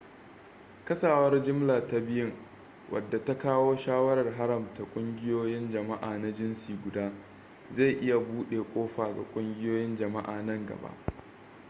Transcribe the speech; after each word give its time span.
kasawar 0.85 1.43
jimla 1.43 1.87
ta 1.87 1.99
biyun 1.99 2.33
wadda 2.91 3.25
ta 3.25 3.37
kawo 3.37 3.77
shawarar 3.77 4.31
haramta 4.33 4.85
ƙungiyoyin 4.93 5.71
jama'a 5.71 6.17
na 6.19 6.33
jinsi 6.33 6.75
guda 6.83 7.13
zai 7.71 7.97
iya 8.01 8.19
bude 8.19 8.61
kofa 8.73 9.13
ga 9.15 9.23
ƙungiyoyin 9.33 9.97
jama'a 9.97 10.41
nan 10.41 10.65
gaba 10.65 10.93